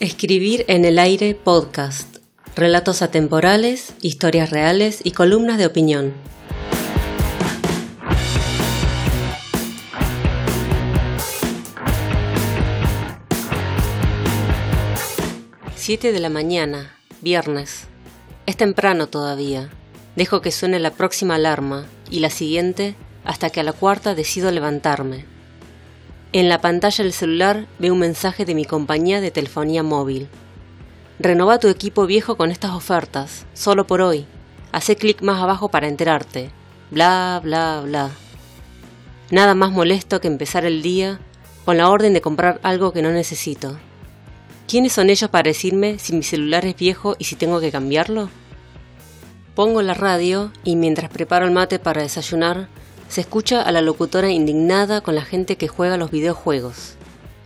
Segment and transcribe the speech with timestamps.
[0.00, 2.16] Escribir en el aire podcast.
[2.56, 6.14] Relatos atemporales, historias reales y columnas de opinión.
[15.76, 17.84] Siete de la mañana, viernes.
[18.46, 19.68] Es temprano todavía.
[20.16, 22.94] Dejo que suene la próxima alarma y la siguiente
[23.26, 25.26] hasta que a la cuarta decido levantarme.
[26.32, 30.28] En la pantalla del celular veo un mensaje de mi compañía de telefonía móvil.
[31.18, 34.26] Renova tu equipo viejo con estas ofertas, solo por hoy.
[34.70, 36.52] Hacé clic más abajo para enterarte.
[36.92, 38.10] Bla, bla, bla.
[39.32, 41.18] Nada más molesto que empezar el día
[41.64, 43.76] con la orden de comprar algo que no necesito.
[44.68, 48.30] ¿Quiénes son ellos para decirme si mi celular es viejo y si tengo que cambiarlo?
[49.56, 52.68] Pongo la radio y mientras preparo el mate para desayunar,
[53.10, 56.94] se escucha a la locutora indignada con la gente que juega los videojuegos.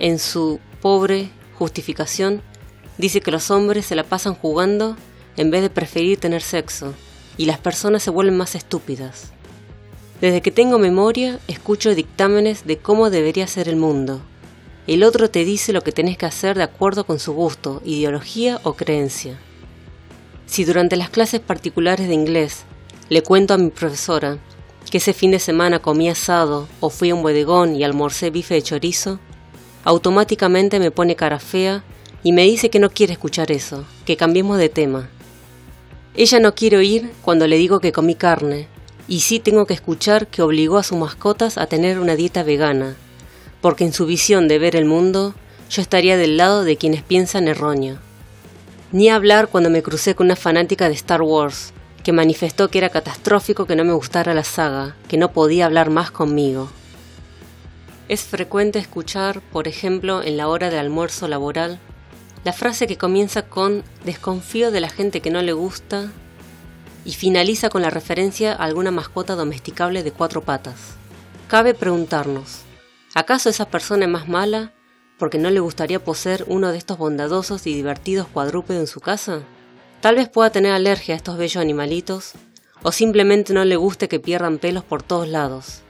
[0.00, 2.42] En su pobre justificación,
[2.98, 4.96] dice que los hombres se la pasan jugando
[5.36, 6.94] en vez de preferir tener sexo,
[7.36, 9.30] y las personas se vuelven más estúpidas.
[10.20, 14.20] Desde que tengo memoria, escucho dictámenes de cómo debería ser el mundo.
[14.88, 18.60] El otro te dice lo que tenés que hacer de acuerdo con su gusto, ideología
[18.64, 19.38] o creencia.
[20.46, 22.64] Si durante las clases particulares de inglés
[23.08, 24.38] le cuento a mi profesora
[24.92, 28.52] que ese fin de semana comí asado o fui a un bodegón y almorcé bife
[28.52, 29.20] de chorizo,
[29.84, 31.82] automáticamente me pone cara fea
[32.22, 35.08] y me dice que no quiere escuchar eso, que cambiemos de tema.
[36.14, 38.68] Ella no quiere oír cuando le digo que comí carne,
[39.08, 42.94] y sí tengo que escuchar que obligó a sus mascotas a tener una dieta vegana,
[43.62, 45.34] porque en su visión de ver el mundo
[45.70, 47.96] yo estaría del lado de quienes piensan erróneo.
[48.92, 51.72] Ni hablar cuando me crucé con una fanática de Star Wars,
[52.02, 55.90] que manifestó que era catastrófico que no me gustara la saga, que no podía hablar
[55.90, 56.70] más conmigo.
[58.08, 61.78] Es frecuente escuchar, por ejemplo, en la hora del almuerzo laboral,
[62.44, 66.10] la frase que comienza con desconfío de la gente que no le gusta
[67.04, 70.76] y finaliza con la referencia a alguna mascota domesticable de cuatro patas.
[71.48, 72.62] Cabe preguntarnos,
[73.14, 74.72] ¿acaso esa persona es más mala
[75.18, 79.42] porque no le gustaría poseer uno de estos bondadosos y divertidos cuadrúpedos en su casa?
[80.02, 82.32] Tal vez pueda tener alergia a estos bellos animalitos
[82.82, 85.82] o simplemente no le guste que pierdan pelos por todos lados.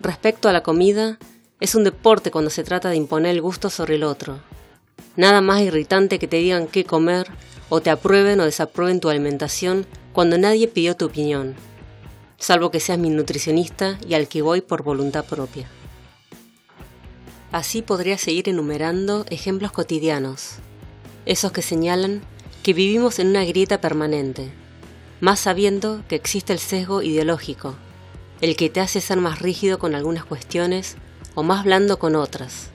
[0.00, 1.18] Respecto a la comida,
[1.60, 4.40] es un deporte cuando se trata de imponer el gusto sobre el otro.
[5.16, 7.26] Nada más irritante que te digan qué comer
[7.68, 11.54] o te aprueben o desaprueben tu alimentación cuando nadie pidió tu opinión,
[12.38, 15.68] salvo que seas mi nutricionista y al que voy por voluntad propia.
[17.52, 20.54] Así podría seguir enumerando ejemplos cotidianos,
[21.26, 22.22] esos que señalan
[22.62, 24.50] que vivimos en una grieta permanente,
[25.20, 27.74] más sabiendo que existe el sesgo ideológico,
[28.40, 30.96] el que te hace ser más rígido con algunas cuestiones
[31.34, 32.68] o más blando con otras.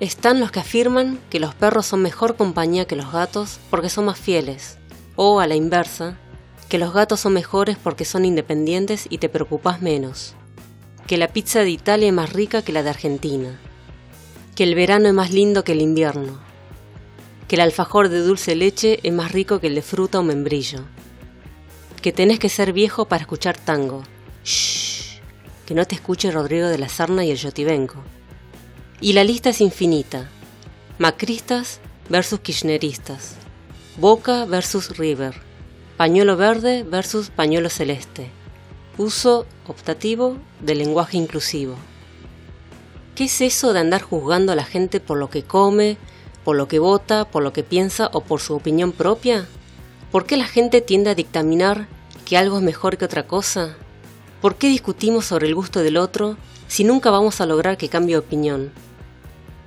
[0.00, 4.06] Están los que afirman que los perros son mejor compañía que los gatos porque son
[4.06, 4.78] más fieles,
[5.16, 6.18] o a la inversa,
[6.68, 10.34] que los gatos son mejores porque son independientes y te preocupas menos,
[11.06, 13.60] que la pizza de Italia es más rica que la de Argentina,
[14.54, 16.51] que el verano es más lindo que el invierno,
[17.52, 20.86] que el alfajor de dulce leche es más rico que el de fruta o membrillo,
[22.00, 24.04] que tenés que ser viejo para escuchar tango.
[24.42, 25.20] Shh,
[25.66, 27.96] que no te escuche Rodrigo de la Sarna y el Yotibenco.
[29.02, 30.30] Y la lista es infinita.
[30.96, 33.34] Macristas versus kirchneristas.
[33.98, 35.34] Boca versus River.
[35.98, 38.30] Pañuelo verde versus pañuelo celeste.
[38.96, 41.76] Uso optativo del lenguaje inclusivo.
[43.14, 45.98] ¿Qué es eso de andar juzgando a la gente por lo que come,
[46.44, 49.46] por lo que vota, por lo que piensa o por su opinión propia?
[50.10, 51.86] ¿Por qué la gente tiende a dictaminar
[52.24, 53.76] que algo es mejor que otra cosa?
[54.40, 56.36] ¿Por qué discutimos sobre el gusto del otro
[56.68, 58.72] si nunca vamos a lograr que cambie opinión?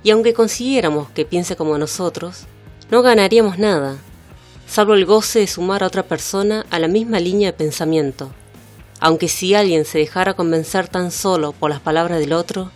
[0.02, 2.44] Y aunque consiguiéramos que piense como nosotros,
[2.90, 3.96] no ganaríamos nada,
[4.68, 8.30] salvo el goce de sumar a otra persona a la misma línea de pensamiento.
[9.00, 12.70] Aunque si alguien se dejara convencer tan solo por las palabras del otro,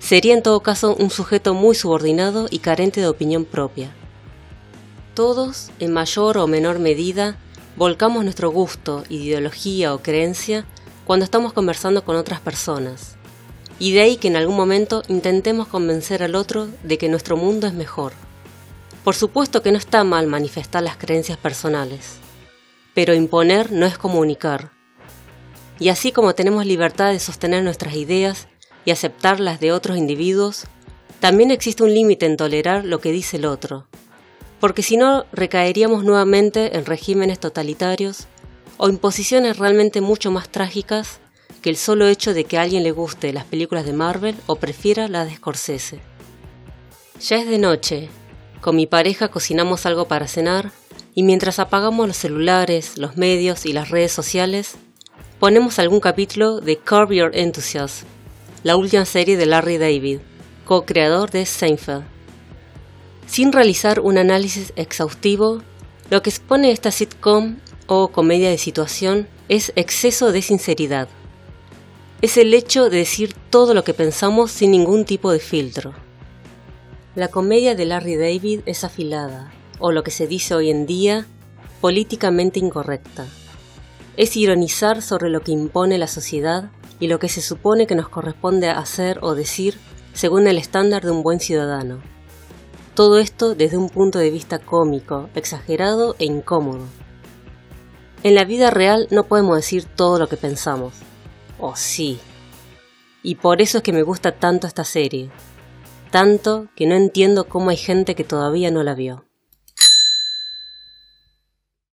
[0.00, 3.92] Sería en todo caso un sujeto muy subordinado y carente de opinión propia.
[5.14, 7.36] Todos, en mayor o menor medida,
[7.76, 10.64] volcamos nuestro gusto, ideología o creencia
[11.04, 13.16] cuando estamos conversando con otras personas.
[13.78, 17.66] Y de ahí que en algún momento intentemos convencer al otro de que nuestro mundo
[17.66, 18.12] es mejor.
[19.04, 22.16] Por supuesto que no está mal manifestar las creencias personales,
[22.94, 24.72] pero imponer no es comunicar.
[25.78, 28.48] Y así como tenemos libertad de sostener nuestras ideas
[28.84, 30.64] y aceptar las de otros individuos,
[31.20, 33.86] también existe un límite en tolerar lo que dice el otro,
[34.58, 38.26] porque si no recaeríamos nuevamente en regímenes totalitarios
[38.76, 41.20] o imposiciones realmente mucho más trágicas
[41.60, 44.56] que el solo hecho de que a alguien le guste las películas de Marvel o
[44.56, 46.00] prefiera las de Scorsese.
[47.20, 48.08] Ya es de noche,
[48.60, 50.70] Con mi pareja cocinamos algo para cenar
[51.14, 54.76] y mientras apagamos los celulares, los medios y las redes sociales,
[55.38, 58.06] ponemos algún capítulo de Curb Your Enthusiasm,
[58.62, 60.18] la última serie de Larry David,
[60.66, 62.04] co-creador de Seinfeld.
[63.26, 65.62] Sin realizar un análisis exhaustivo,
[66.10, 71.08] lo que expone esta sitcom o comedia de situación es exceso de sinceridad.
[72.20, 75.94] Es el hecho de decir todo lo que pensamos sin ningún tipo de filtro.
[77.14, 81.26] La comedia de Larry David es afilada, o lo que se dice hoy en día,
[81.80, 83.26] políticamente incorrecta.
[84.18, 88.08] Es ironizar sobre lo que impone la sociedad y lo que se supone que nos
[88.08, 89.78] corresponde hacer o decir
[90.12, 92.00] según el estándar de un buen ciudadano.
[92.94, 96.84] Todo esto desde un punto de vista cómico, exagerado e incómodo.
[98.22, 100.94] En la vida real no podemos decir todo lo que pensamos.
[101.58, 102.20] O sí.
[103.22, 105.30] Y por eso es que me gusta tanto esta serie
[106.10, 109.24] tanto que no entiendo cómo hay gente que todavía no la vio.